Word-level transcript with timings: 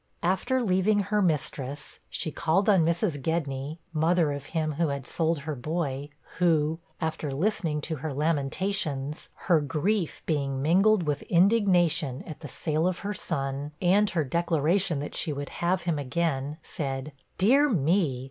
After 0.23 0.63
leaving 0.63 0.99
her 1.13 1.21
mistress, 1.21 1.99
she 2.09 2.31
called 2.31 2.67
on 2.67 2.83
Mrs. 2.83 3.21
Gedney, 3.21 3.77
mother 3.93 4.31
of 4.31 4.47
him 4.47 4.71
who 4.71 4.87
had 4.87 5.05
sold 5.05 5.41
her 5.41 5.53
boy; 5.55 6.09
who, 6.39 6.79
after 6.99 7.31
listening 7.31 7.81
to 7.81 7.97
her 7.97 8.11
lamentations, 8.11 9.29
her 9.45 9.61
grief 9.61 10.23
being 10.25 10.59
mingled 10.59 11.03
with 11.03 11.21
indignation 11.29 12.23
at 12.25 12.39
the 12.39 12.47
sale 12.47 12.87
of 12.87 12.99
her 13.05 13.13
son, 13.13 13.73
and 13.79 14.09
her 14.09 14.23
declaration 14.23 15.01
that 15.01 15.13
she 15.13 15.31
would 15.31 15.49
have 15.61 15.83
him 15.83 15.99
again 15.99 16.57
said, 16.63 17.11
'Dear 17.37 17.69
me! 17.69 17.91